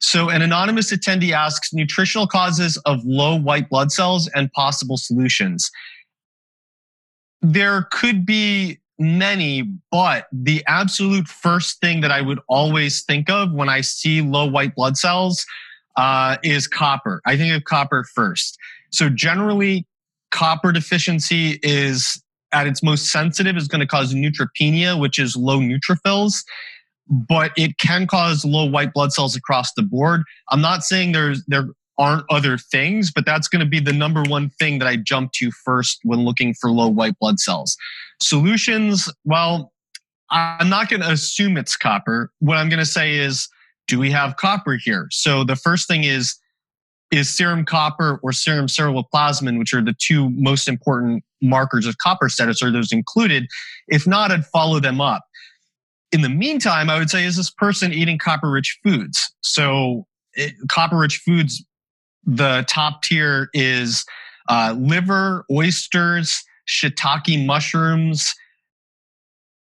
[0.00, 5.70] So, an anonymous attendee asks nutritional causes of low white blood cells and possible solutions.
[7.42, 13.52] There could be many, but the absolute first thing that I would always think of
[13.52, 15.44] when I see low white blood cells
[15.96, 17.20] uh, is copper.
[17.26, 18.56] I think of copper first.
[18.90, 19.84] So, generally,
[20.30, 22.22] copper deficiency is
[22.52, 26.44] at its most sensitive is going to cause neutropenia, which is low neutrophils
[27.08, 30.22] but it can cause low white blood cells across the board.
[30.50, 31.68] I'm not saying there's there
[31.98, 35.32] aren't other things, but that's going to be the number one thing that I jump
[35.32, 37.76] to first when looking for low white blood cells.
[38.22, 39.72] Solutions, well,
[40.30, 42.30] I'm not going to assume it's copper.
[42.38, 43.48] What I'm going to say is,
[43.88, 45.08] do we have copper here?
[45.10, 46.36] So the first thing is,
[47.10, 52.28] is serum copper or serum ceruloplasmin, which are the two most important markers of copper
[52.28, 53.46] status, are those included?
[53.88, 55.22] If not, I'd follow them up
[56.12, 59.32] in the meantime, I would say, is this person eating copper rich foods?
[59.40, 60.06] So,
[60.70, 61.64] copper rich foods,
[62.24, 64.04] the top tier is
[64.48, 68.32] uh, liver, oysters, shiitake mushrooms,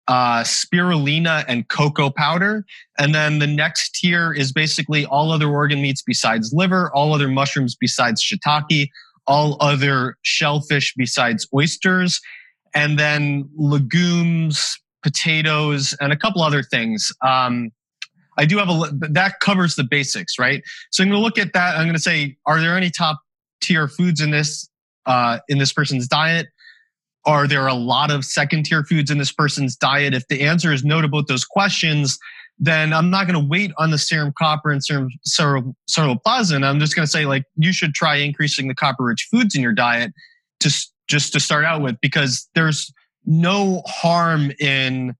[0.09, 2.65] uh, spirulina, and cocoa powder.
[2.99, 7.29] And then the next tier is basically all other organ meats besides liver, all other
[7.29, 8.89] mushrooms besides shiitake,
[9.27, 12.21] all other shellfish besides oysters,
[12.75, 17.13] and then legumes, potatoes, and a couple other things.
[17.25, 17.71] Um,
[18.37, 20.63] I do have a that covers the basics, right?
[20.91, 21.77] So I'm going to look at that.
[21.77, 23.21] I'm going to say, are there any top
[23.61, 24.69] tier foods in this
[25.07, 26.49] uh, in this person's diet?
[27.25, 30.13] Are there a lot of second tier foods in this person's diet?
[30.13, 32.19] If the answer is no to both those questions,
[32.59, 36.65] then I'm not going to wait on the serum copper and serum ceruloplasmin.
[36.65, 39.63] I'm just going to say like you should try increasing the copper rich foods in
[39.63, 40.13] your diet
[40.61, 40.71] to
[41.09, 42.93] just to start out with because there's
[43.27, 45.15] no harm in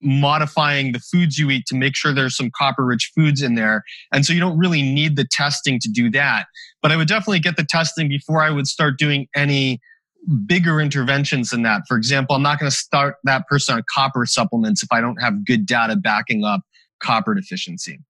[0.00, 3.82] modifying the foods you eat to make sure there's some copper rich foods in there.
[4.12, 6.46] And so you don't really need the testing to do that.
[6.82, 9.80] But I would definitely get the testing before I would start doing any
[10.46, 11.82] bigger interventions than that.
[11.88, 15.20] For example, I'm not going to start that person on copper supplements if I don't
[15.20, 16.60] have good data backing up
[17.00, 18.00] copper deficiency.